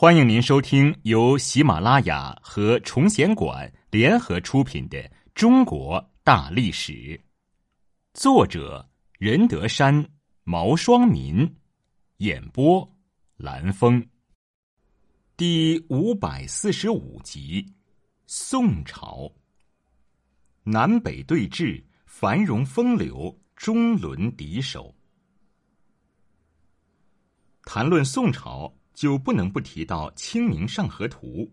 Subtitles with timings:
[0.00, 4.96] 欢迎您收听由喜马拉雅和崇贤馆联合出品的
[5.34, 6.92] 《中国大历史》，
[8.14, 8.88] 作者
[9.18, 10.08] 任德山、
[10.44, 11.52] 毛双民，
[12.18, 12.88] 演播
[13.38, 14.00] 蓝峰，
[15.36, 17.66] 第五百四十五集：
[18.24, 19.28] 宋朝
[20.62, 24.94] 南北对峙，繁荣风流，中伦敌手。
[27.64, 28.72] 谈论宋朝。
[28.98, 31.44] 就不能不提到《清明上河图》。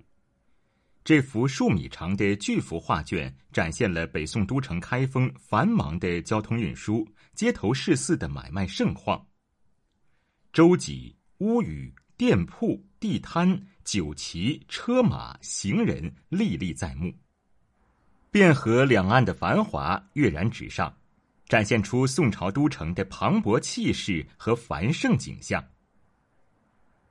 [1.04, 9.24] 这幅数米长的巨幅画卷，展现了北宋都城开封繁忙的交通运输、街头市肆的买卖盛况。
[10.52, 17.14] 舟楫、屋宇、店铺、地摊、酒旗、车马、行人历历在目，
[18.32, 20.92] 汴河两岸的繁华跃然纸上，
[21.48, 25.64] 展现出宋朝都城的磅礴气势和繁盛景象。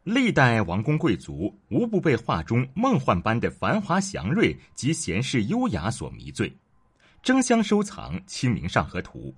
[0.04, 6.54] 历代王公贵族无不被画中梦幻般的繁华祥瑞及闲适优雅所迷醉，
[7.22, 9.30] 争相收藏《清明上河图》。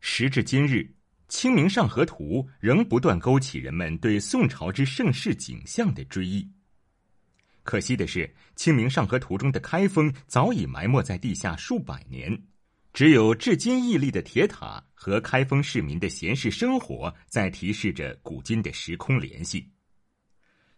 [0.00, 0.76] 时至今日，
[1.28, 6.48] 《清明上河图》仍不断勾起人们对宋朝之盛世景象的追忆。
[7.62, 12.42] 可惜的是，《清明上河图》中的开封早已埋没在地下数百年，
[12.94, 19.68] 只有至今屹立的铁塔和开封市民的闲适生活，在提示着古今的时空联系。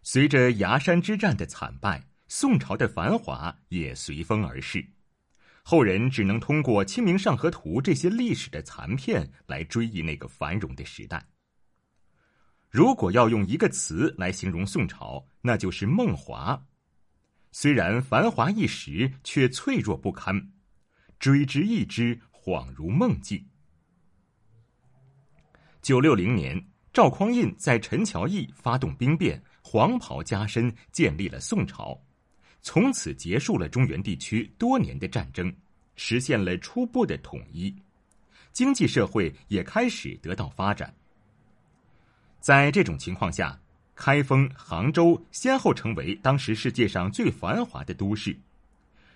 [0.09, 4.81] 随着崖山之战的惨败，宋朝的繁华也随风而逝。
[5.63, 11.27] 后人只能通过《清明上河图》这些历史的残片来追忆那个繁荣的时代。
[12.69, 16.65] 如果要用一个词来形容宋朝，那就是梦华。
[17.51, 20.53] 虽然繁华一时，却脆弱不堪，
[21.19, 23.45] 追之一之，恍如梦境。
[25.81, 26.65] 九六零年，
[26.97, 29.39] 赵匡胤在陈桥驿发动兵变。
[29.61, 31.95] 黄袍加身，建立了宋朝，
[32.63, 35.55] 从此结束了中原地区多年的战争，
[35.95, 37.71] 实现了初步的统一，
[38.51, 40.91] 经济社会也开始得到发展。
[42.39, 43.59] 在这种情况下，
[43.93, 48.35] 开封、杭州先后成为当时世界上最繁华的都市，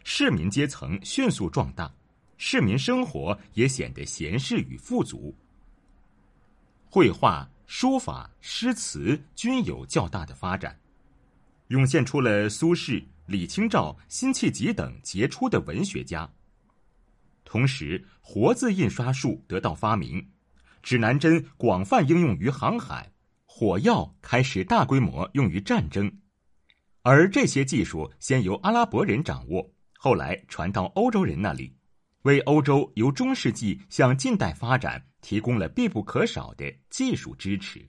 [0.04, 1.92] 市民阶层迅速壮大，
[2.38, 5.36] 市民生活也显得闲适与富足，
[6.88, 7.50] 绘画。
[7.74, 10.78] 书法、诗词均有较大的发展，
[11.70, 16.30] 涌现出了苏轼、李清照、辛弃疾等杰出的文学家。
[17.46, 20.32] 同时，活字印刷术得到发明，
[20.84, 23.10] 指南针广泛应用于航海，
[23.46, 26.12] 火药开始大规模用于战争。
[27.04, 31.74] 而这些技术先由阿拉伯人掌握，后来传到欧洲人那里，
[32.24, 35.06] 为欧洲由中世纪向近代发展。
[35.22, 37.88] 提供了必不可少的技术支持，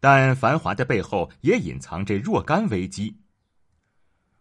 [0.00, 3.14] 但繁华的背后也隐藏着若干危机。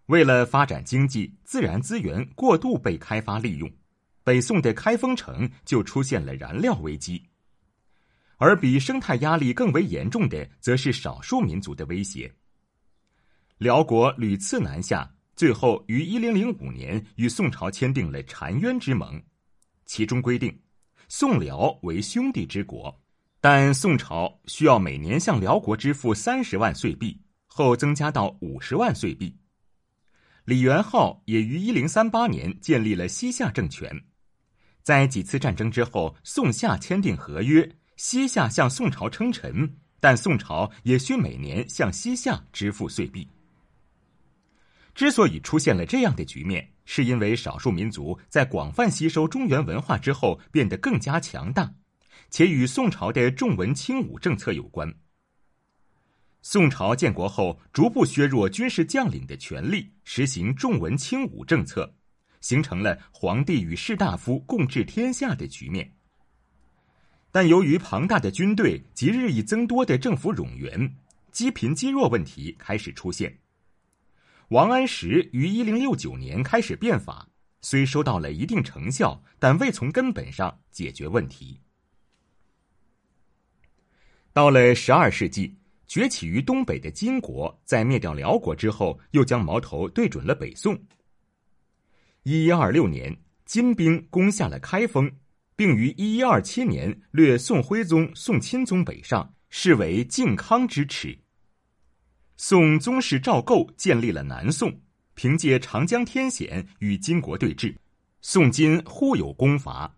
[0.05, 3.69] 为了发展经济，自然资源过度被开发利用，
[4.23, 7.21] 北宋的开封城就出现了燃料危机。
[8.37, 12.33] 而比生态压力更为严重的，则是少数民族的威胁。
[13.57, 19.21] 辽国屡次南下，最后于一零零五年与宋朝签订了澶渊之盟，
[19.85, 20.59] 其中规定。
[21.09, 22.99] 宋辽为兄弟之国，
[23.39, 29.37] 但宋朝需要每年向辽国支付三十万岁币，后增加到五十万岁币。
[30.43, 33.95] 李元昊也于一零三八年建立了西夏政权，
[34.81, 43.29] 在几次战争之后，宋夏签订合约，西夏向宋朝称臣，但宋朝也需每年向西夏支付岁币。
[44.97, 46.73] 之所以出现了这样的局面。
[46.89, 51.69] 是因为少数民族在广泛吸收中原文化之后变得更加强大，
[52.29, 54.91] 且与宋朝的重文轻武政策有关。
[56.41, 61.93] 宋朝建国后，逐步削弱军事将领的权力，实行重文轻武政策，
[62.39, 65.91] 形成了皇帝与士大夫共治天下的局面。
[67.33, 70.95] 但由于庞大的军队及日益增多的政府冗员，
[71.33, 73.37] 积贫积弱问题开始出现。
[74.49, 77.27] 王安石于一零六九年开始变法，
[77.59, 81.59] 虽收到了一定成效，但未从根本上解决问题。
[84.31, 90.81] 到了十二世纪，崛起于东北的金国在灭掉辽国之后，又将矛头对准了北宋。
[92.23, 95.11] 一一二六年，金兵攻下了开封，
[95.57, 101.19] 并于一一二七年掠宋徽宗、宋钦宗北上，视为靖康之耻。
[102.39, 104.71] 宋宗室赵构建立了南宋，
[105.15, 107.75] 凭借长江天险与金国对峙。
[108.21, 109.91] 宋金互有攻伐，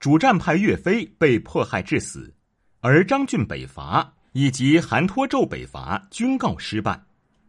[0.00, 2.34] 主战派岳飞被迫害致死，
[2.80, 7.00] 而张俊北伐以及韩托胄北伐均告失败。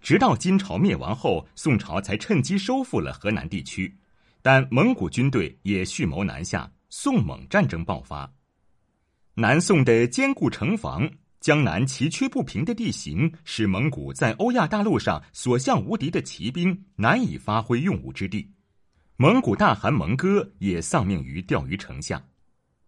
[0.01, 3.97] 直到金朝灭亡后，宋朝才趁机收复了河南地区，
[4.43, 8.31] 但蒙古军队也蓄谋南下，宋蒙战争爆发。
[9.33, 18.51] 南宋的坚固城防、江南崎岖不平的地形，使蒙古在欧亚大陆上所向无敌的骑兵难以发挥用武之地。
[19.15, 22.23] 蒙古大汗蒙哥也丧命于钓鱼城下。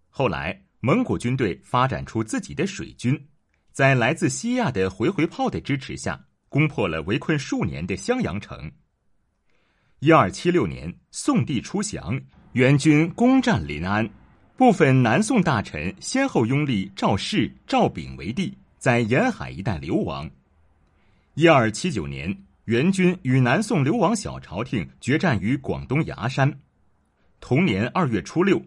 [0.09, 3.27] 后来，蒙古军队发展出自己的水军，
[3.71, 6.25] 在来自西亚的回回炮的支持下。
[6.51, 8.71] 攻破了围困数年的襄阳城。
[9.99, 12.19] 一二七六年，宋帝出降，
[12.53, 14.09] 元军攻占临安，
[14.59, 20.29] 部分南宋大臣先后拥立赵氏、赵昺为帝，在沿海一带流亡。
[21.35, 26.59] 一二七九年，元军与南宋流亡小朝廷决战于广东崖山。
[27.39, 28.61] 同年二月初六，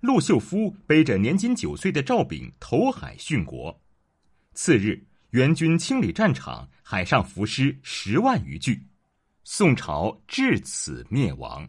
[0.00, 3.80] 陆秀夫背着年仅九岁的赵昺投海殉国。
[4.54, 5.00] 次日。
[5.30, 8.82] 元军清理战场，海上浮尸十万余具，
[9.44, 11.68] 宋朝至此灭亡。